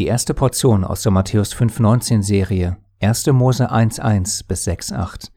[0.00, 3.26] Die erste Portion aus der Matthäus 5,19 Serie, 1.
[3.26, 5.30] Mose 1,1 bis 6,8.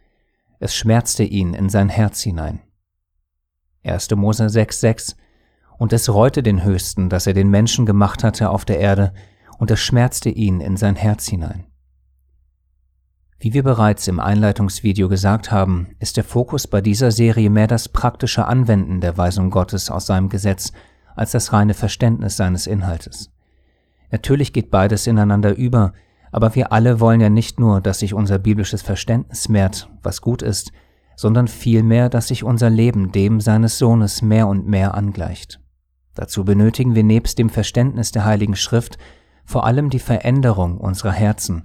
[0.57, 2.61] Es schmerzte ihn in sein Herz hinein.
[3.83, 4.11] 1.
[4.11, 5.17] Mose 6,6.
[5.77, 9.13] Und es reute den Höchsten, dass er den Menschen gemacht hatte auf der Erde,
[9.57, 11.65] und es schmerzte ihn in sein Herz hinein.
[13.39, 17.89] Wie wir bereits im Einleitungsvideo gesagt haben, ist der Fokus bei dieser Serie mehr das
[17.89, 20.71] praktische Anwenden der Weisung Gottes aus seinem Gesetz
[21.17, 23.32] als das reine Verständnis seines Inhaltes.
[24.13, 25.91] Natürlich geht beides ineinander über,
[26.31, 30.43] aber wir alle wollen ja nicht nur, dass sich unser biblisches Verständnis mehrt, was gut
[30.43, 30.71] ist,
[31.15, 35.59] sondern vielmehr, dass sich unser Leben dem seines Sohnes mehr und mehr angleicht.
[36.13, 38.99] Dazu benötigen wir nebst dem Verständnis der Heiligen Schrift
[39.45, 41.63] vor allem die Veränderung unserer Herzen,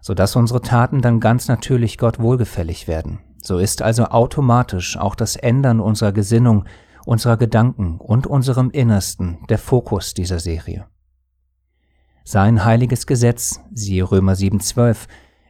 [0.00, 3.18] so dass unsere Taten dann ganz natürlich Gott wohlgefällig werden.
[3.42, 6.64] So ist also automatisch auch das Ändern unserer Gesinnung,
[7.06, 10.86] unserer Gedanken und unserem Innersten der Fokus dieser Serie.
[12.30, 15.06] Sein heiliges Gesetz, siehe Römer 7,12,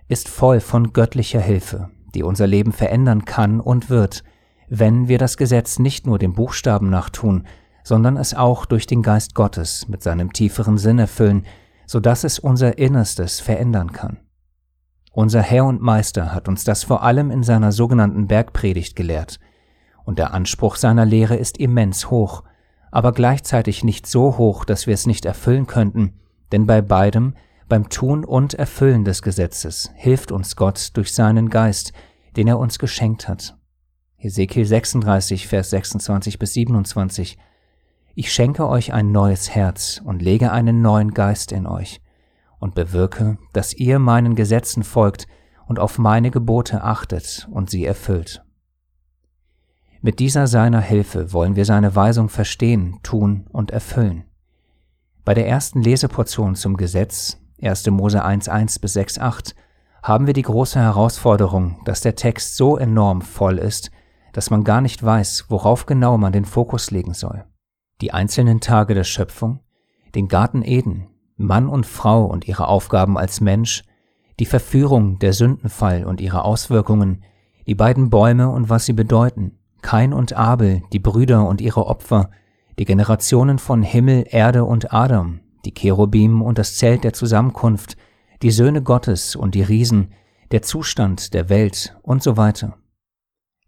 [0.06, 4.22] ist voll von göttlicher Hilfe, die unser Leben verändern kann und wird,
[4.68, 7.48] wenn wir das Gesetz nicht nur dem Buchstaben nach tun,
[7.82, 11.46] sondern es auch durch den Geist Gottes mit seinem tieferen Sinn erfüllen,
[11.84, 14.18] so dass es unser Innerstes verändern kann.
[15.10, 19.40] Unser Herr und Meister hat uns das vor allem in seiner sogenannten Bergpredigt gelehrt,
[20.04, 22.44] und der Anspruch seiner Lehre ist immens hoch,
[22.92, 26.12] aber gleichzeitig nicht so hoch, dass wir es nicht erfüllen könnten,
[26.52, 27.34] denn bei beidem,
[27.68, 31.92] beim Tun und Erfüllen des Gesetzes, hilft uns Gott durch seinen Geist,
[32.36, 33.56] den er uns geschenkt hat.
[34.16, 37.38] Hesekiel 36, Vers 26 bis 27.
[38.14, 42.00] Ich schenke euch ein neues Herz und lege einen neuen Geist in euch
[42.58, 45.26] und bewirke, dass ihr meinen Gesetzen folgt
[45.66, 48.42] und auf meine Gebote achtet und sie erfüllt.
[50.00, 54.24] Mit dieser seiner Hilfe wollen wir seine Weisung verstehen, tun und erfüllen.
[55.28, 57.90] Bei der ersten Leseportion zum Gesetz, 1.
[57.90, 59.54] Mose 1.1 bis 6.8,
[60.02, 63.90] haben wir die große Herausforderung, dass der Text so enorm voll ist,
[64.32, 67.44] dass man gar nicht weiß, worauf genau man den Fokus legen soll.
[68.00, 69.60] Die einzelnen Tage der Schöpfung,
[70.14, 73.84] den Garten Eden, Mann und Frau und ihre Aufgaben als Mensch,
[74.38, 77.22] die Verführung, der Sündenfall und ihre Auswirkungen,
[77.66, 82.30] die beiden Bäume und was sie bedeuten, Kain und Abel, die Brüder und ihre Opfer,
[82.78, 87.96] die Generationen von Himmel, Erde und Adam, die Cherubim und das Zelt der Zusammenkunft,
[88.42, 90.12] die Söhne Gottes und die Riesen,
[90.52, 92.78] der Zustand der Welt und so weiter.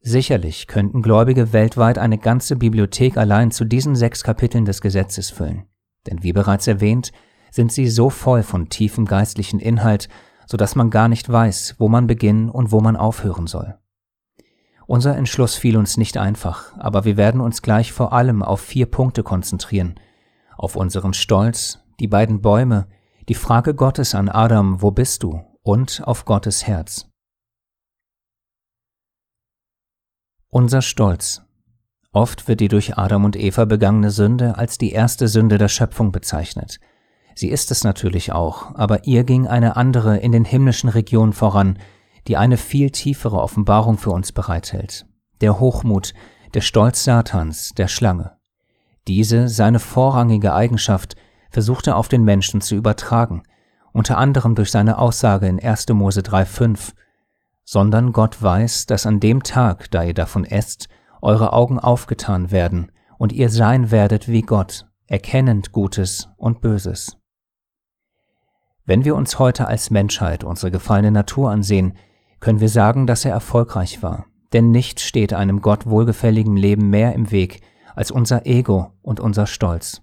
[0.00, 5.64] Sicherlich könnten Gläubige weltweit eine ganze Bibliothek allein zu diesen sechs Kapiteln des Gesetzes füllen,
[6.06, 7.12] denn wie bereits erwähnt,
[7.50, 10.08] sind sie so voll von tiefem geistlichen Inhalt,
[10.46, 13.79] so dass man gar nicht weiß, wo man beginnen und wo man aufhören soll.
[14.90, 18.86] Unser Entschluss fiel uns nicht einfach, aber wir werden uns gleich vor allem auf vier
[18.86, 20.00] Punkte konzentrieren.
[20.56, 22.88] Auf unseren Stolz, die beiden Bäume,
[23.28, 25.42] die Frage Gottes an Adam, wo bist du?
[25.62, 27.08] und auf Gottes Herz.
[30.48, 31.42] Unser Stolz.
[32.10, 36.10] Oft wird die durch Adam und Eva begangene Sünde als die erste Sünde der Schöpfung
[36.10, 36.80] bezeichnet.
[37.36, 41.78] Sie ist es natürlich auch, aber ihr ging eine andere in den himmlischen Regionen voran,
[42.30, 45.04] die eine viel tiefere Offenbarung für uns bereithält.
[45.40, 46.14] Der Hochmut,
[46.54, 48.36] der Stolz Satans, der Schlange.
[49.08, 51.16] Diese, seine vorrangige Eigenschaft,
[51.50, 53.42] versuchte auf den Menschen zu übertragen,
[53.92, 55.88] unter anderem durch seine Aussage in 1.
[55.88, 56.92] Mose 3,5,
[57.64, 60.88] sondern Gott weiß, dass an dem Tag, da ihr davon esst,
[61.22, 67.16] eure Augen aufgetan werden und ihr sein werdet wie Gott, erkennend Gutes und Böses.
[68.84, 71.94] Wenn wir uns heute als Menschheit unsere gefallene Natur ansehen,
[72.40, 74.26] können wir sagen, dass er erfolgreich war.
[74.52, 77.60] Denn nichts steht einem Gott wohlgefälligen Leben mehr im Weg
[77.94, 80.02] als unser Ego und unser Stolz.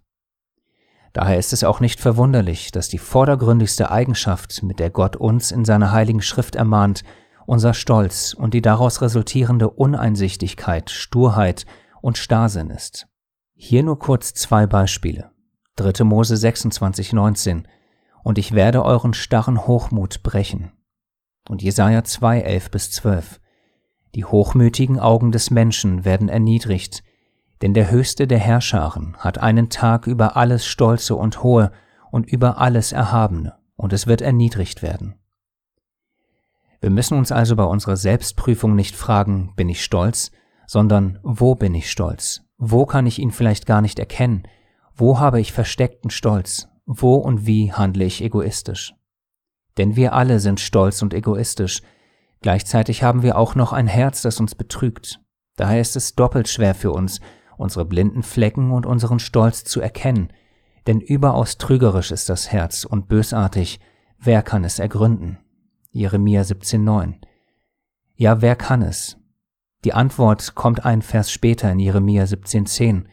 [1.14, 5.66] Daher ist es auch nicht verwunderlich, dass die vordergründigste Eigenschaft, mit der Gott uns in
[5.66, 7.04] seiner heiligen Schrift ermahnt,
[7.48, 11.66] unser Stolz und die daraus resultierende Uneinsichtigkeit, Sturheit
[12.02, 13.08] und Starrsinn ist.
[13.56, 15.32] Hier nur kurz zwei Beispiele.
[15.78, 16.04] 3.
[16.04, 17.68] Mose 26, 19
[18.24, 20.72] Und ich werde euren starren Hochmut brechen
[21.50, 23.40] und Jesaja 2, 11 bis 12.
[24.16, 27.04] Die hochmütigen Augen des Menschen werden erniedrigt,
[27.62, 31.72] denn der Höchste der Herrscharen hat einen Tag über alles Stolze und Hohe
[32.12, 35.16] und über alles Erhabene, und es wird erniedrigt werden.
[36.80, 40.32] Wir müssen uns also bei unserer Selbstprüfung nicht fragen, bin ich stolz,
[40.68, 42.42] sondern wo bin ich stolz?
[42.58, 44.44] Wo kann ich ihn vielleicht gar nicht erkennen?
[44.96, 46.68] Wo habe ich versteckten Stolz?
[46.86, 48.97] Wo und wie handle ich egoistisch?
[49.78, 51.82] Denn wir alle sind stolz und egoistisch.
[52.42, 55.20] Gleichzeitig haben wir auch noch ein Herz, das uns betrügt.
[55.56, 57.20] Daher ist es doppelt schwer für uns,
[57.58, 60.32] unsere blinden Flecken und unseren Stolz zu erkennen,
[60.86, 63.82] Denn überaus trügerisch ist das Herz und bösartig,
[64.20, 65.38] wer kann es ergründen?
[65.92, 67.16] Jeremia 17,9.
[68.16, 69.18] Ja, wer kann es?
[69.84, 73.06] Die Antwort kommt ein Vers später in Jeremia 17,10.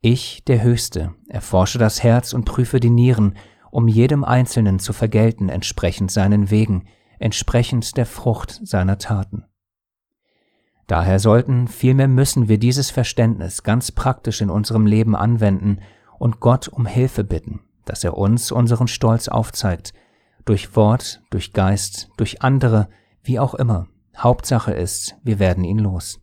[0.00, 3.36] Ich, der Höchste, erforsche das Herz und prüfe die Nieren,
[3.76, 6.84] um jedem Einzelnen zu vergelten entsprechend seinen Wegen,
[7.18, 9.44] entsprechend der Frucht seiner Taten.
[10.86, 15.80] Daher sollten, vielmehr müssen wir dieses Verständnis ganz praktisch in unserem Leben anwenden
[16.18, 19.92] und Gott um Hilfe bitten, dass er uns unseren Stolz aufzeigt,
[20.46, 22.88] durch Wort, durch Geist, durch andere,
[23.22, 23.88] wie auch immer.
[24.16, 26.22] Hauptsache ist, wir werden ihn los.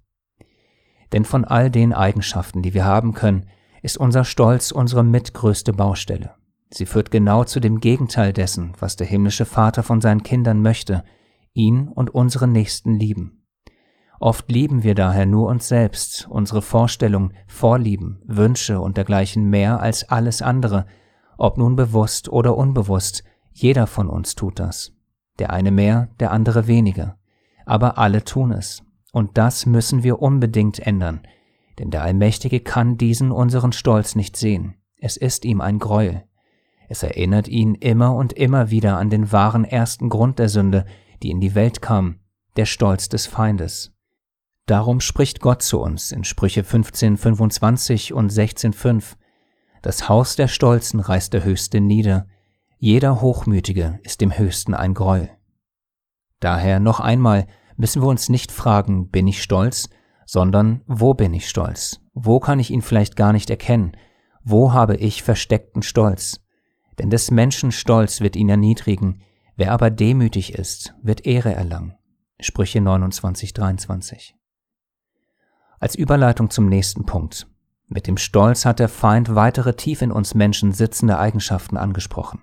[1.12, 3.46] Denn von all den Eigenschaften, die wir haben können,
[3.84, 6.34] ist unser Stolz unsere mitgrößte Baustelle.
[6.74, 11.04] Sie führt genau zu dem Gegenteil dessen, was der himmlische Vater von seinen Kindern möchte,
[11.54, 13.44] ihn und unsere Nächsten lieben.
[14.20, 20.10] Oft lieben wir daher nur uns selbst, unsere Vorstellungen, Vorlieben, Wünsche und dergleichen mehr als
[20.10, 20.88] alles andere,
[21.38, 24.94] ob nun bewusst oder unbewusst, jeder von uns tut das.
[25.40, 27.18] Der eine mehr, der andere weniger.
[27.66, 28.84] Aber alle tun es.
[29.12, 31.22] Und das müssen wir unbedingt ändern,
[31.78, 34.76] denn der Allmächtige kann diesen unseren Stolz nicht sehen.
[34.98, 36.24] Es ist ihm ein Greuel.
[36.90, 40.86] Es erinnert ihn immer und immer wieder an den wahren ersten Grund der Sünde,
[41.22, 42.20] die in die Welt kam,
[42.56, 43.92] der Stolz des Feindes.
[44.66, 49.18] Darum spricht Gott zu uns in Sprüche 15, 25 und 16, 5.
[49.82, 52.28] Das Haus der Stolzen reißt der Höchste nieder,
[52.78, 55.30] jeder Hochmütige ist dem Höchsten ein Greuel.
[56.40, 57.48] Daher noch einmal
[57.78, 59.90] müssen wir uns nicht fragen, bin ich stolz,
[60.26, 62.02] sondern wo bin ich stolz?
[62.14, 63.96] Wo kann ich ihn vielleicht gar nicht erkennen?
[64.44, 66.43] Wo habe ich versteckten Stolz?
[67.00, 69.22] Denn des Menschen Stolz wird ihn erniedrigen,
[69.56, 71.96] wer aber demütig ist, wird Ehre erlangen.
[72.40, 74.36] Sprüche 29, 23.
[75.80, 77.48] Als Überleitung zum nächsten Punkt.
[77.88, 82.42] Mit dem Stolz hat der Feind weitere tief in uns Menschen sitzende Eigenschaften angesprochen.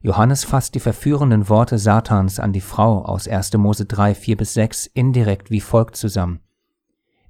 [0.00, 3.54] Johannes fasst die verführenden Worte Satans an die Frau aus 1.
[3.54, 6.40] Mose 3, 4 bis 6 indirekt wie folgt zusammen.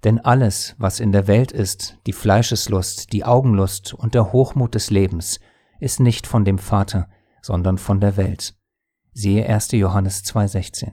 [0.04, 4.90] Denn alles, was in der Welt ist, die Fleischeslust, die Augenlust und der Hochmut des
[4.90, 5.40] Lebens,
[5.80, 7.08] ist nicht von dem Vater,
[7.42, 8.54] sondern von der Welt.
[9.12, 9.72] Siehe 1.
[9.72, 10.92] Johannes 2,16.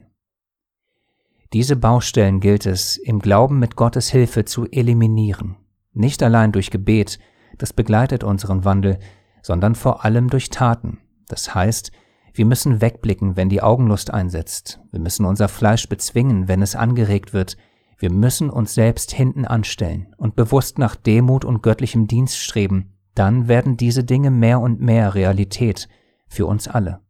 [1.52, 5.58] Diese Baustellen gilt es, im Glauben mit Gottes Hilfe zu eliminieren.
[5.92, 7.20] Nicht allein durch Gebet,
[7.58, 9.00] das begleitet unseren Wandel,
[9.42, 11.92] sondern vor allem durch Taten, das heißt,
[12.34, 14.80] wir müssen wegblicken, wenn die Augenlust einsetzt.
[14.92, 17.58] Wir müssen unser Fleisch bezwingen, wenn es angeregt wird.
[18.00, 22.93] Wir müssen uns selbst hinten anstellen und bewusst nach Demut und göttlichem Dienst streben.
[23.15, 25.88] Dann werden diese Dinge mehr und mehr Realität
[26.27, 27.01] für uns alle.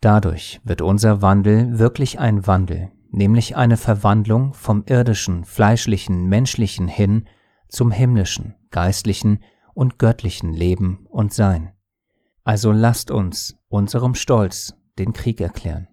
[0.00, 7.28] Dadurch wird unser Wandel wirklich ein Wandel, nämlich eine Verwandlung vom irdischen, fleischlichen, menschlichen hin
[7.68, 9.42] zum himmlischen, geistlichen
[9.74, 11.72] und göttlichen Leben und Sein.
[12.44, 15.88] Also lasst uns unserem Stolz den Krieg erklären.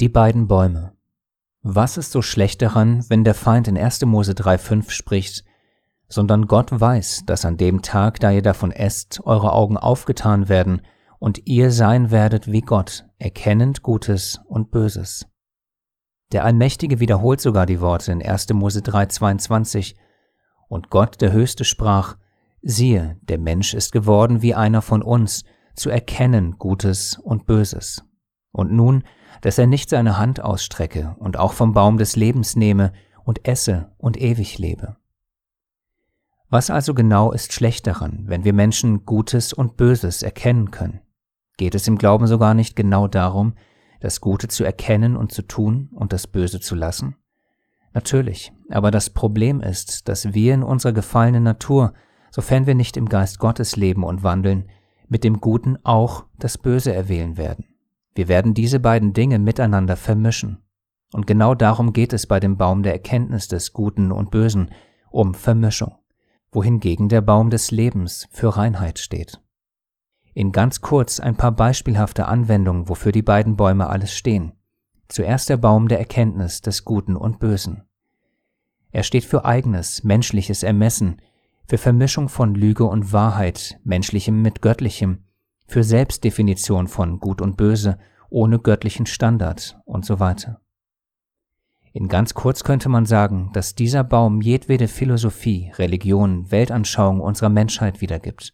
[0.00, 0.96] Die beiden Bäume.
[1.62, 4.06] Was ist so schlecht daran, wenn der Feind in 1.
[4.06, 5.44] Mose 3,5 spricht,
[6.08, 10.80] sondern Gott weiß, dass an dem Tag, da ihr davon esst, eure Augen aufgetan werden
[11.18, 15.26] und ihr sein werdet wie Gott, erkennend Gutes und Böses.
[16.32, 18.48] Der Allmächtige wiederholt sogar die Worte in 1.
[18.54, 19.96] Mose 3,22
[20.68, 22.16] und Gott, der Höchste, sprach,
[22.62, 28.04] Siehe, der Mensch ist geworden wie einer von uns, zu erkennen Gutes und Böses.
[28.52, 29.04] Und nun,
[29.40, 32.92] dass er nicht seine Hand ausstrecke und auch vom Baum des Lebens nehme
[33.24, 34.96] und esse und ewig lebe.
[36.48, 41.00] Was also genau ist schlecht daran, wenn wir Menschen Gutes und Böses erkennen können?
[41.56, 43.54] Geht es im Glauben sogar nicht genau darum,
[44.00, 47.16] das Gute zu erkennen und zu tun und das Böse zu lassen?
[47.92, 51.92] Natürlich, aber das Problem ist, dass wir in unserer gefallenen Natur
[52.30, 54.68] sofern wir nicht im Geist Gottes leben und wandeln,
[55.08, 57.64] mit dem Guten auch das Böse erwählen werden.
[58.14, 60.58] Wir werden diese beiden Dinge miteinander vermischen.
[61.12, 64.70] Und genau darum geht es bei dem Baum der Erkenntnis des Guten und Bösen,
[65.10, 65.96] um Vermischung,
[66.52, 69.40] wohingegen der Baum des Lebens für Reinheit steht.
[70.34, 74.52] In ganz kurz ein paar beispielhafte Anwendungen, wofür die beiden Bäume alles stehen.
[75.08, 77.82] Zuerst der Baum der Erkenntnis des Guten und Bösen.
[78.92, 81.20] Er steht für eigenes, menschliches Ermessen,
[81.66, 85.24] für Vermischung von Lüge und Wahrheit, menschlichem mit göttlichem,
[85.70, 87.96] für Selbstdefinition von Gut und Böse
[88.28, 90.60] ohne göttlichen Standard und so weiter.
[91.92, 98.00] In ganz kurz könnte man sagen, dass dieser Baum jedwede Philosophie, Religion, Weltanschauung unserer Menschheit
[98.00, 98.52] wiedergibt.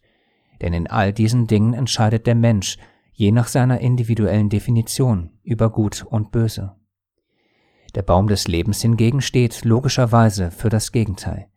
[0.61, 2.77] Denn in all diesen Dingen entscheidet der Mensch,
[3.13, 6.75] je nach seiner individuellen Definition, über Gut und Böse.
[7.95, 11.47] Der Baum des Lebens hingegen steht logischerweise für das Gegenteil.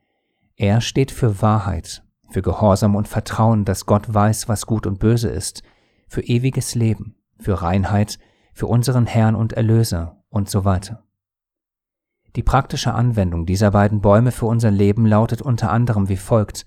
[0.56, 5.28] Er steht für Wahrheit, für Gehorsam und Vertrauen, dass Gott weiß, was gut und böse
[5.28, 5.62] ist,
[6.08, 8.18] für ewiges Leben, für Reinheit,
[8.52, 11.04] für unseren Herrn und Erlöser und so weiter.
[12.36, 16.64] Die praktische Anwendung dieser beiden Bäume für unser Leben lautet unter anderem wie folgt.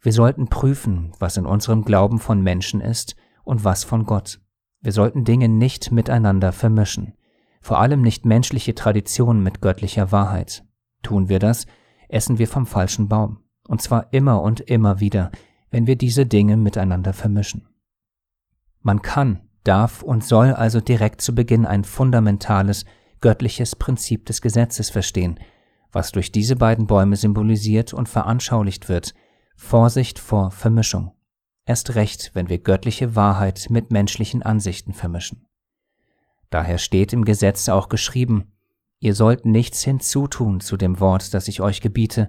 [0.00, 3.14] Wir sollten prüfen, was in unserem Glauben von Menschen ist
[3.44, 4.40] und was von Gott.
[4.80, 7.12] Wir sollten Dinge nicht miteinander vermischen,
[7.60, 10.64] vor allem nicht menschliche Traditionen mit göttlicher Wahrheit.
[11.02, 11.66] Tun wir das,
[12.08, 13.38] essen wir vom falschen Baum,
[13.72, 15.30] und zwar immer und immer wieder,
[15.70, 17.68] wenn wir diese Dinge miteinander vermischen.
[18.82, 22.84] Man kann, darf und soll also direkt zu Beginn ein fundamentales,
[23.22, 25.40] göttliches Prinzip des Gesetzes verstehen,
[25.90, 29.14] was durch diese beiden Bäume symbolisiert und veranschaulicht wird,
[29.56, 31.12] Vorsicht vor Vermischung.
[31.64, 35.46] Erst recht, wenn wir göttliche Wahrheit mit menschlichen Ansichten vermischen.
[36.50, 38.52] Daher steht im Gesetz auch geschrieben,
[38.98, 42.28] ihr sollt nichts hinzutun zu dem Wort, das ich euch gebiete,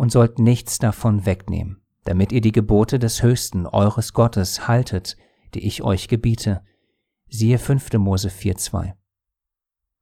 [0.00, 5.18] und sollt nichts davon wegnehmen, damit ihr die Gebote des Höchsten eures Gottes haltet,
[5.52, 6.62] die ich euch gebiete.
[7.28, 7.92] Siehe 5.
[7.98, 8.94] Mose 4,2.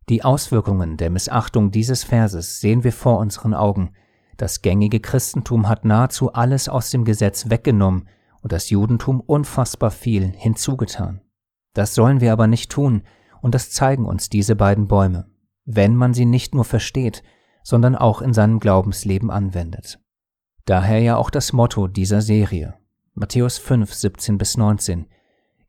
[0.09, 3.91] Die Auswirkungen der Missachtung dieses Verses sehen wir vor unseren Augen.
[4.37, 8.09] Das gängige Christentum hat nahezu alles aus dem Gesetz weggenommen
[8.41, 11.23] und das Judentum unfassbar viel hinzugetan.
[11.75, 13.03] Das sollen wir aber nicht tun,
[13.41, 15.29] und das zeigen uns diese beiden Bäume,
[15.65, 17.25] wenn man sie nicht nur versteht,
[17.69, 20.01] sondern auch in seinem Glaubensleben anwendet.
[20.65, 22.79] Daher ja auch das Motto dieser Serie,
[23.13, 25.05] Matthäus 5, 17 bis 19,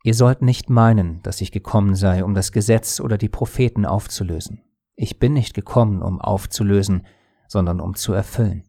[0.06, 4.62] Ihr sollt nicht meinen, dass ich gekommen sei, um das Gesetz oder die Propheten aufzulösen.
[4.96, 7.06] Ich bin nicht gekommen, um aufzulösen,
[7.50, 8.64] sondern um zu erfüllen.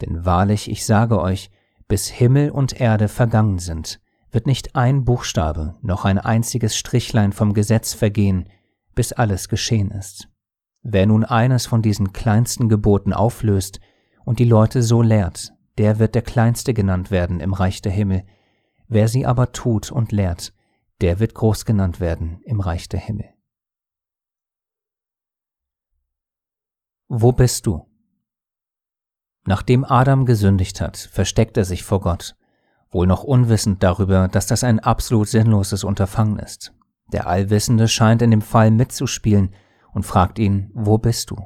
[0.00, 1.52] Denn wahrlich, ich sage euch,
[1.86, 4.00] bis Himmel und Erde vergangen sind,
[4.32, 8.48] wird nicht ein Buchstabe noch ein einziges Strichlein vom Gesetz vergehen,
[8.96, 10.28] bis alles geschehen ist.
[10.88, 13.80] Wer nun eines von diesen kleinsten Geboten auflöst
[14.24, 18.24] und die Leute so lehrt, der wird der Kleinste genannt werden im Reich der Himmel.
[18.86, 20.54] Wer sie aber tut und lehrt,
[21.00, 23.34] der wird groß genannt werden im Reich der Himmel.
[27.08, 27.84] Wo bist du?
[29.44, 32.36] Nachdem Adam gesündigt hat, versteckt er sich vor Gott,
[32.92, 36.72] wohl noch unwissend darüber, dass das ein absolut sinnloses Unterfangen ist.
[37.12, 39.52] Der Allwissende scheint in dem Fall mitzuspielen
[39.96, 41.36] und fragt ihn, wo bist du?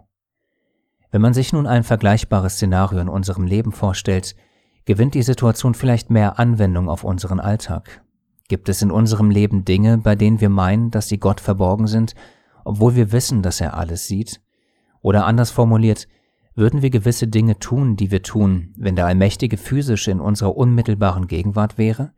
[1.12, 4.35] Wenn man sich nun ein vergleichbares Szenario in unserem Leben vorstellt,
[4.87, 8.02] gewinnt die Situation vielleicht mehr Anwendung auf unseren Alltag.
[8.49, 12.16] Gibt es in unserem Leben Dinge, bei denen wir meinen, dass sie Gott verborgen sind,
[12.64, 14.40] obwohl wir wissen, dass er alles sieht?
[15.00, 16.09] Oder anders formuliert,
[16.57, 21.28] würden wir gewisse Dinge tun, die wir tun, wenn der Allmächtige physisch in unserer unmittelbaren
[21.28, 22.14] Gegenwart wäre?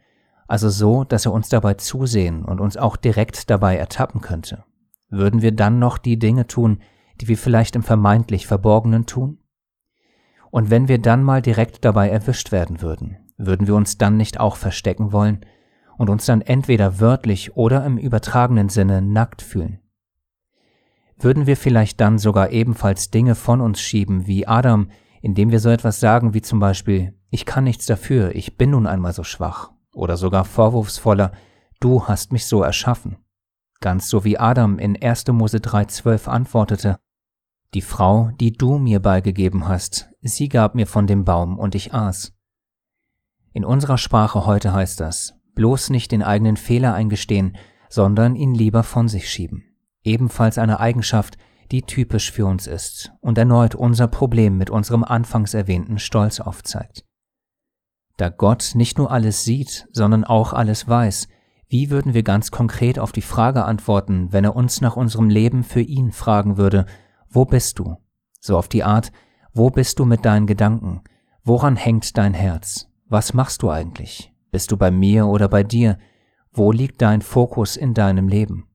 [0.49, 4.65] Also so, dass er uns dabei zusehen und uns auch direkt dabei ertappen könnte?
[5.12, 6.78] Würden wir dann noch die Dinge tun,
[7.21, 9.38] die wir vielleicht im vermeintlich Verborgenen tun?
[10.50, 14.40] Und wenn wir dann mal direkt dabei erwischt werden würden, würden wir uns dann nicht
[14.40, 15.45] auch verstecken wollen
[15.99, 19.81] und uns dann entweder wörtlich oder im übertragenen Sinne nackt fühlen.
[21.19, 24.88] Würden wir vielleicht dann sogar ebenfalls Dinge von uns schieben wie Adam,
[25.21, 28.87] indem wir so etwas sagen wie zum Beispiel, ich kann nichts dafür, ich bin nun
[28.87, 31.33] einmal so schwach, oder sogar vorwurfsvoller,
[31.81, 33.19] du hast mich so erschaffen.
[33.83, 35.27] Ganz so wie Adam in 1.
[35.33, 37.01] Mose 3,12 antwortete,
[37.75, 41.93] die Frau, die du mir beigegeben hast, sie gab mir von dem Baum und ich
[41.93, 42.33] aß.
[43.53, 47.57] In unserer Sprache heute heißt das, bloß nicht den eigenen Fehler eingestehen,
[47.89, 49.65] sondern ihn lieber von sich schieben.
[50.05, 51.37] Ebenfalls eine Eigenschaft,
[51.73, 57.05] die typisch für uns ist und erneut unser Problem mit unserem anfangs erwähnten Stolz aufzeigt.
[58.17, 61.27] Da Gott nicht nur alles sieht, sondern auch alles weiß,
[61.73, 65.64] wie würden wir ganz konkret auf die Frage antworten, wenn er uns nach unserem Leben
[65.64, 66.85] für ihn fragen würde,
[67.31, 67.97] wo bist du?
[68.41, 69.11] So auf die Art,
[69.55, 71.00] wo bist du mit deinen Gedanken?
[71.45, 72.91] Woran hängt dein Herz?
[73.09, 74.35] Was machst du eigentlich?
[74.50, 75.97] Bist du bei mir oder bei dir?
[76.52, 78.67] Wo liegt dein Fokus in deinem Leben?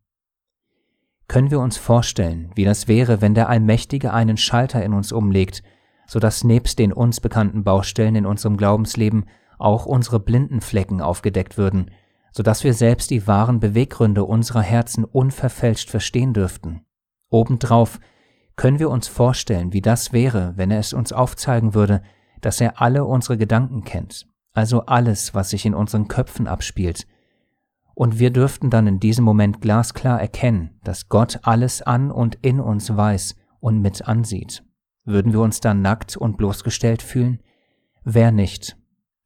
[1.28, 5.62] Können wir uns vorstellen, wie das wäre, wenn der Allmächtige einen Schalter in uns umlegt,
[6.08, 9.26] so dass nebst den uns bekannten Baustellen in unserem Glaubensleben
[9.60, 11.92] auch unsere blinden Flecken aufgedeckt würden,
[12.38, 16.82] so dass wir selbst die wahren Beweggründe unserer Herzen unverfälscht verstehen dürften.
[17.30, 18.00] Obendrauf
[18.56, 22.04] können wir uns vorstellen, wie das wäre, wenn er es uns aufzeigen würde,
[22.42, 27.08] dass er alle unsere Gedanken kennt, also alles, was sich in unseren Köpfen abspielt.
[27.96, 32.60] Und wir dürften dann in diesem Moment glasklar erkennen, dass Gott alles an und in
[32.60, 34.64] uns weiß und mit ansieht.
[35.06, 37.42] Würden wir uns dann nackt und bloßgestellt fühlen?
[38.04, 38.78] Wer nicht?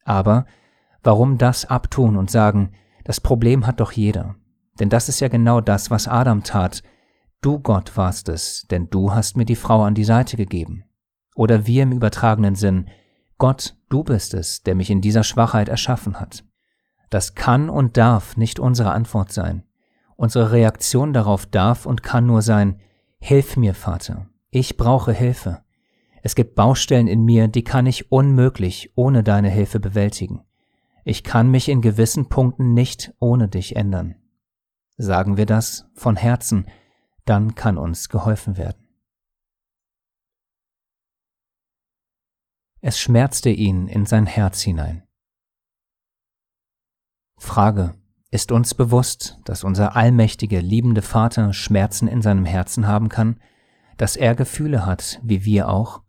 [0.06, 0.46] Aber
[1.04, 2.72] warum das abtun und sagen,
[3.04, 4.36] das Problem hat doch jeder?
[4.80, 6.84] Denn das ist ja genau das, was Adam tat.
[7.42, 10.84] Du Gott warst es, denn du hast mir die Frau an die Seite gegeben.
[11.36, 12.90] Oder wir im übertragenen Sinn,
[13.38, 16.44] Gott, du bist es, der mich in dieser Schwachheit erschaffen hat.
[17.10, 19.64] Das kann und darf nicht unsere Antwort sein.
[20.16, 22.80] Unsere Reaktion darauf darf und kann nur sein,
[23.20, 25.62] Hilf mir, Vater, ich brauche Hilfe.
[26.24, 30.42] Es gibt Baustellen in mir, die kann ich unmöglich ohne deine Hilfe bewältigen.
[31.04, 34.16] Ich kann mich in gewissen Punkten nicht ohne dich ändern.
[34.98, 36.68] Sagen wir das von Herzen,
[37.26, 38.88] dann kann uns geholfen werden.
[42.82, 45.04] Es schmerzte ihn in sein Herz hinein.
[47.38, 47.96] Frage.
[48.34, 53.42] Ist uns bewusst, dass unser allmächtige, liebende Vater Schmerzen in seinem Herzen haben kann,
[53.98, 56.02] dass er Gefühle hat, wie wir auch?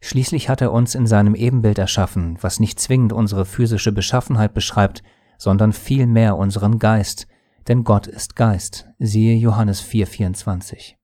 [0.00, 5.02] Schließlich hat er uns in seinem Ebenbild erschaffen, was nicht zwingend unsere physische Beschaffenheit beschreibt,
[5.38, 7.26] sondern vielmehr unseren Geist,
[7.66, 10.94] denn Gott ist Geist, siehe Johannes 4,24.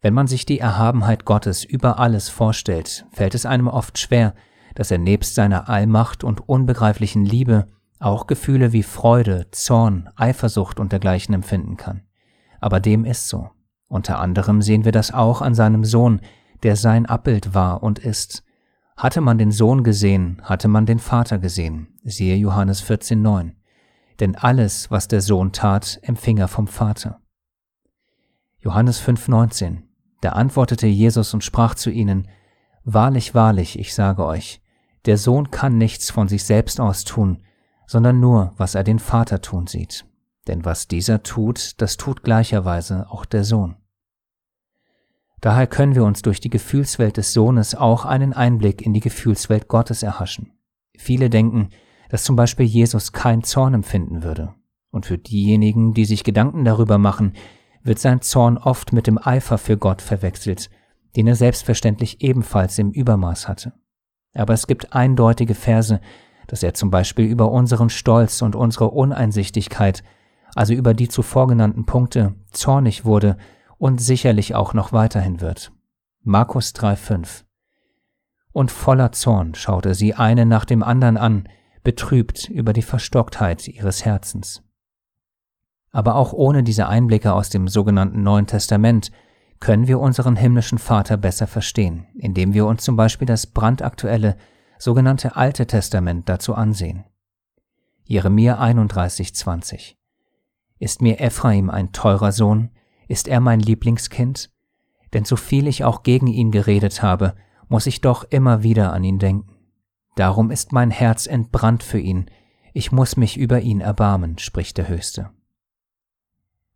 [0.00, 4.34] Wenn man sich die Erhabenheit Gottes über alles vorstellt, fällt es einem oft schwer,
[4.74, 10.92] dass er nebst seiner Allmacht und unbegreiflichen Liebe auch Gefühle wie Freude, Zorn, Eifersucht und
[10.92, 12.02] dergleichen empfinden kann.
[12.60, 13.50] Aber dem ist so.
[13.88, 16.20] Unter anderem sehen wir das auch an seinem Sohn,
[16.62, 18.44] der sein Abbild war und ist.
[18.96, 23.52] Hatte man den Sohn gesehen, hatte man den Vater gesehen, siehe Johannes 14,9.
[24.20, 27.20] Denn alles, was der Sohn tat, empfing er vom Vater.
[28.58, 29.84] Johannes 5,19.
[30.20, 32.28] Da antwortete Jesus und sprach zu ihnen,
[32.84, 34.60] Wahrlich, wahrlich, ich sage euch,
[35.06, 37.42] der Sohn kann nichts von sich selbst aus tun,
[37.86, 40.04] sondern nur, was er den Vater tun sieht.
[40.46, 43.76] Denn was dieser tut, das tut gleicherweise auch der Sohn.
[45.40, 49.68] Daher können wir uns durch die Gefühlswelt des Sohnes auch einen Einblick in die Gefühlswelt
[49.68, 50.52] Gottes erhaschen.
[50.96, 51.70] Viele denken,
[52.10, 54.54] dass zum Beispiel Jesus kein Zorn empfinden würde.
[54.90, 57.34] Und für diejenigen, die sich Gedanken darüber machen,
[57.82, 60.68] wird sein Zorn oft mit dem Eifer für Gott verwechselt,
[61.16, 63.72] den er selbstverständlich ebenfalls im Übermaß hatte.
[64.34, 66.00] Aber es gibt eindeutige Verse,
[66.48, 70.02] dass er zum Beispiel über unseren Stolz und unsere Uneinsichtigkeit,
[70.54, 73.36] also über die zuvor genannten Punkte, zornig wurde
[73.80, 75.72] und sicherlich auch noch weiterhin wird.
[76.22, 77.44] Markus 3,5
[78.52, 81.48] Und voller Zorn schaute sie eine nach dem anderen an,
[81.82, 84.62] betrübt über die Verstocktheit ihres Herzens.
[85.92, 89.10] Aber auch ohne diese Einblicke aus dem sogenannten Neuen Testament
[89.60, 94.36] können wir unseren himmlischen Vater besser verstehen, indem wir uns zum Beispiel das brandaktuelle
[94.78, 97.04] sogenannte Alte Testament dazu ansehen.
[98.04, 99.94] Jeremia 31,20
[100.78, 102.70] Ist mir Ephraim ein teurer Sohn?
[103.10, 104.52] Ist er mein Lieblingskind?
[105.12, 107.34] Denn so viel ich auch gegen ihn geredet habe,
[107.68, 109.56] muss ich doch immer wieder an ihn denken.
[110.14, 112.30] Darum ist mein Herz entbrannt für ihn,
[112.72, 115.30] ich muss mich über ihn erbarmen, spricht der Höchste.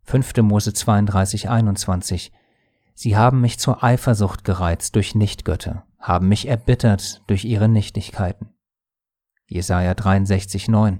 [0.03, 0.35] 5.
[0.41, 2.33] Mose 32, 21
[2.95, 8.49] Sie haben mich zur Eifersucht gereizt durch Nichtgötter haben mich erbittert durch ihre Nichtigkeiten.
[9.47, 10.99] Jesaja 63,9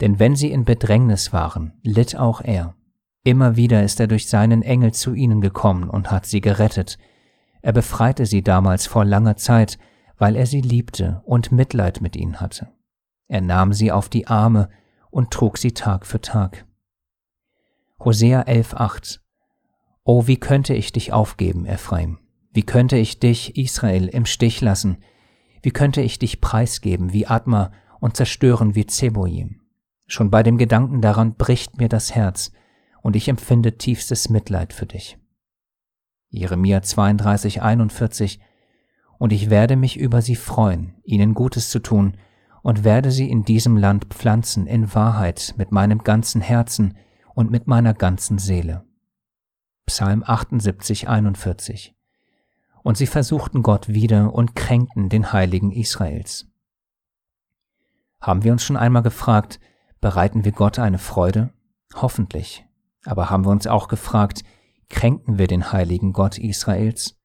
[0.00, 2.74] Denn wenn sie in Bedrängnis waren, litt auch er.
[3.26, 6.96] Immer wieder ist er durch seinen Engel zu ihnen gekommen und hat sie gerettet.
[7.60, 9.80] Er befreite sie damals vor langer Zeit,
[10.16, 12.68] weil er sie liebte und Mitleid mit ihnen hatte.
[13.26, 14.68] Er nahm sie auf die Arme
[15.10, 16.66] und trug sie Tag für Tag.
[17.98, 19.18] Hosea 11,8
[20.04, 22.20] O wie könnte ich dich aufgeben, Ephraim?
[22.52, 24.98] Wie könnte ich dich, Israel, im Stich lassen?
[25.62, 29.62] Wie könnte ich dich preisgeben wie Atma und zerstören wie Zeboim?
[30.06, 32.52] Schon bei dem Gedanken daran bricht mir das Herz
[33.06, 35.16] und ich empfinde tiefstes Mitleid für dich.
[36.28, 38.40] Jeremia 32, 41
[39.18, 42.16] Und ich werde mich über sie freuen, ihnen Gutes zu tun,
[42.64, 46.98] und werde sie in diesem Land pflanzen in Wahrheit mit meinem ganzen Herzen
[47.32, 48.84] und mit meiner ganzen Seele.
[49.86, 51.94] Psalm 78, 41
[52.82, 56.48] und sie versuchten Gott wieder und kränkten den Heiligen Israels.
[58.20, 59.60] Haben wir uns schon einmal gefragt,
[60.00, 61.52] bereiten wir Gott eine Freude?
[61.94, 62.65] Hoffentlich.
[63.06, 64.42] Aber haben wir uns auch gefragt,
[64.88, 67.16] kränken wir den heiligen Gott Israels?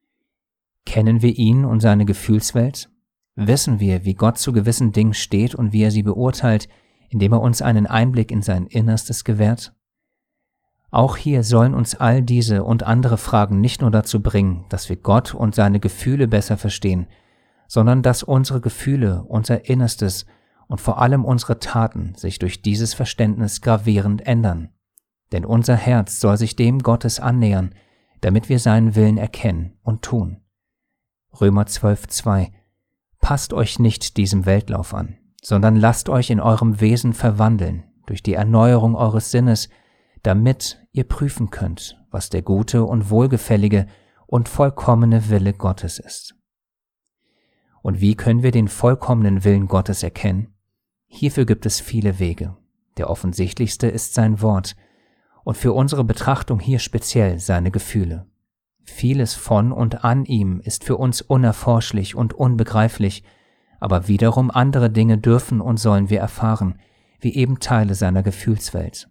[0.85, 2.89] Kennen wir ihn und seine Gefühlswelt?
[3.35, 6.67] Wissen wir, wie Gott zu gewissen Dingen steht und wie er sie beurteilt,
[7.09, 9.73] indem er uns einen Einblick in sein Innerstes gewährt?
[10.91, 14.97] Auch hier sollen uns all diese und andere Fragen nicht nur dazu bringen, dass wir
[14.97, 17.07] Gott und seine Gefühle besser verstehen,
[17.67, 20.25] sondern dass unsere Gefühle, unser Innerstes
[20.67, 24.69] und vor allem unsere Taten sich durch dieses Verständnis gravierend ändern.
[25.31, 27.73] Denn unser Herz soll sich dem Gottes annähern,
[28.21, 30.41] damit wir seinen Willen erkennen und tun.
[31.39, 32.51] Römer 12,2
[33.19, 38.33] Passt euch nicht diesem Weltlauf an, sondern lasst euch in eurem Wesen verwandeln durch die
[38.33, 39.69] Erneuerung eures Sinnes,
[40.23, 43.87] damit ihr prüfen könnt, was der gute und wohlgefällige
[44.25, 46.35] und vollkommene Wille Gottes ist.
[47.81, 50.53] Und wie können wir den vollkommenen Willen Gottes erkennen?
[51.07, 52.57] Hierfür gibt es viele Wege.
[52.97, 54.75] Der offensichtlichste ist sein Wort
[55.51, 58.25] und für unsere Betrachtung hier speziell seine Gefühle.
[58.85, 63.25] Vieles von und an ihm ist für uns unerforschlich und unbegreiflich,
[63.81, 66.79] aber wiederum andere Dinge dürfen und sollen wir erfahren,
[67.19, 69.09] wie eben Teile seiner Gefühlswelt.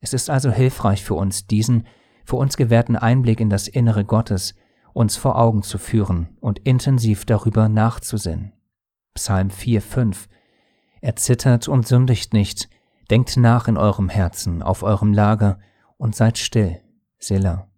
[0.00, 1.86] Es ist also hilfreich für uns, diesen
[2.24, 4.54] für uns gewährten Einblick in das Innere Gottes
[4.94, 8.54] uns vor Augen zu führen und intensiv darüber nachzusinnen.
[9.12, 10.30] Psalm 4, 5
[11.02, 12.70] Er zittert und sündigt nicht,
[13.10, 15.58] denkt nach in eurem Herzen, auf eurem Lager
[16.02, 16.80] und seid still,
[17.20, 17.70] Selah.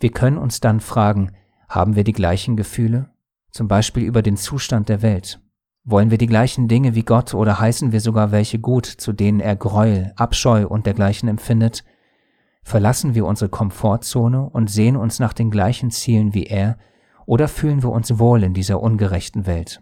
[0.00, 1.30] Wir können uns dann fragen,
[1.68, 3.10] haben wir die gleichen Gefühle?
[3.52, 5.40] Zum Beispiel über den Zustand der Welt.
[5.84, 9.38] Wollen wir die gleichen Dinge wie Gott oder heißen wir sogar welche gut, zu denen
[9.38, 11.84] er Gräuel, Abscheu und dergleichen empfindet?
[12.64, 16.76] Verlassen wir unsere Komfortzone und sehen uns nach den gleichen Zielen wie er,
[17.24, 19.80] oder fühlen wir uns wohl in dieser ungerechten Welt?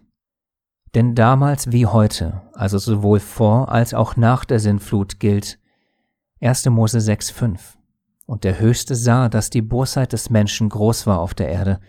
[0.93, 5.57] Denn damals wie heute, also sowohl vor als auch nach der Sinnflut gilt
[6.41, 6.65] 1.
[6.67, 7.59] Mose 6,5
[8.25, 11.79] Und der Höchste sah, dass die Bosheit des Menschen groß war auf der Erde,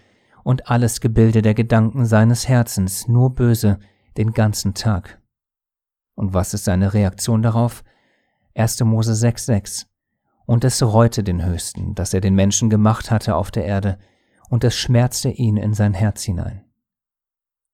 [0.43, 3.79] und alles Gebilde der Gedanken seines Herzens nur böse
[4.17, 5.21] den ganzen Tag.
[6.15, 7.85] Und was ist seine Reaktion darauf?
[8.55, 8.81] 1.
[8.81, 9.87] Mose 6,6
[10.47, 13.99] und es reute den Höchsten, dass er den Menschen gemacht hatte auf der Erde,
[14.49, 16.65] und es schmerzte ihn in sein Herz hinein.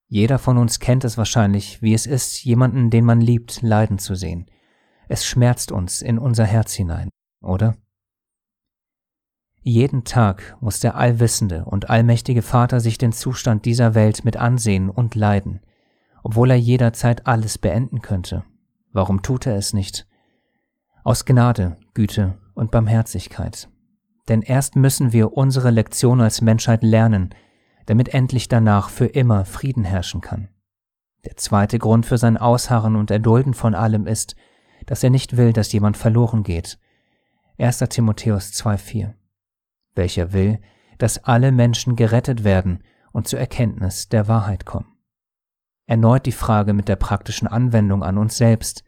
[0.09, 4.15] Jeder von uns kennt es wahrscheinlich, wie es ist, jemanden, den man liebt, leiden zu
[4.15, 4.51] sehen.
[5.09, 7.77] Es schmerzt uns in unser Herz hinein, oder?
[9.63, 14.91] Jeden Tag muss der allwissende und allmächtige Vater sich den Zustand dieser Welt mit ansehen
[14.91, 15.61] und leiden,
[16.23, 18.45] obwohl er jederzeit alles beenden könnte.
[18.93, 20.07] Warum tut er es nicht?
[21.03, 23.69] Aus Gnade, Güte und Barmherzigkeit.
[24.29, 27.35] Denn erst müssen wir unsere Lektion als Menschheit lernen,
[27.87, 30.49] damit endlich danach für immer Frieden herrschen kann.
[31.25, 34.37] Der zweite Grund für sein Ausharren und Erdulden von allem ist,
[34.87, 36.79] dass er nicht will, dass jemand verloren geht.
[37.59, 37.79] 1.
[37.91, 39.15] Timotheus 2,4
[39.95, 40.61] Welcher will,
[40.99, 44.97] dass alle Menschen gerettet werden und zur Erkenntnis der Wahrheit kommen.
[45.87, 48.85] Erneut die Frage mit der praktischen Anwendung an uns selbst.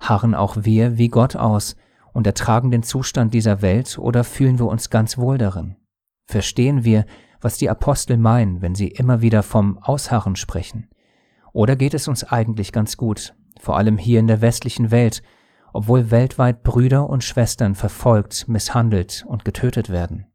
[0.00, 1.76] Harren auch wir wie Gott aus
[2.12, 5.76] und ertragen den Zustand dieser Welt oder fühlen wir uns ganz wohl darin?
[6.26, 7.06] Verstehen wir,
[7.40, 10.88] was die Apostel meinen, wenn sie immer wieder vom Ausharren sprechen?
[11.52, 15.22] Oder geht es uns eigentlich ganz gut, vor allem hier in der westlichen Welt,
[15.72, 20.26] obwohl weltweit Brüder und Schwestern verfolgt, misshandelt und getötet werden?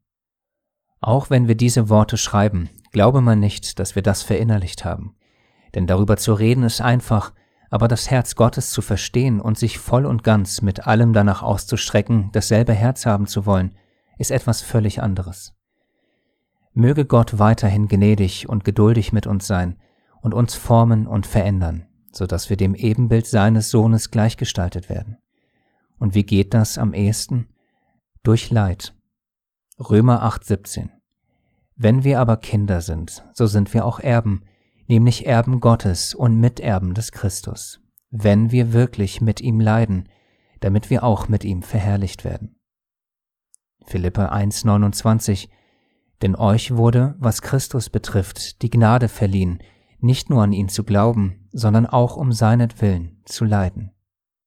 [0.99, 5.15] Auch wenn wir diese Worte schreiben, glaube man nicht, dass wir das verinnerlicht haben.
[5.75, 7.33] Denn darüber zu reden ist einfach,
[7.69, 12.29] aber das Herz Gottes zu verstehen und sich voll und ganz mit allem danach auszustrecken,
[12.31, 13.75] dasselbe Herz haben zu wollen,
[14.17, 15.53] ist etwas völlig anderes.
[16.73, 19.77] Möge Gott weiterhin gnädig und geduldig mit uns sein
[20.21, 21.86] und uns formen und verändern,
[22.17, 25.17] so dass wir dem Ebenbild seines Sohnes gleichgestaltet werden.
[25.99, 27.47] Und wie geht das am ehesten?
[28.23, 28.95] Durch Leid.
[29.79, 30.89] Römer 8,17
[31.75, 34.43] Wenn wir aber Kinder sind, so sind wir auch Erben,
[34.87, 40.09] nämlich Erben Gottes und Miterben des Christus, wenn wir wirklich mit ihm leiden,
[40.59, 42.55] damit wir auch mit ihm verherrlicht werden.
[43.85, 45.49] Philippa 1,29
[46.23, 49.59] Denn euch wurde, was Christus betrifft, die Gnade verliehen,
[49.99, 53.91] nicht nur an ihn zu glauben, sondern auch um seinetwillen zu leiden.